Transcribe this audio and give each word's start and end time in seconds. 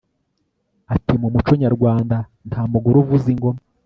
ati 0.93 1.13
mu 1.21 1.27
muco 1.33 1.51
nyarwanda 1.61 2.17
nta 2.49 2.61
mugore 2.71 2.95
uvuza 2.99 3.27
ingoma 3.33 3.61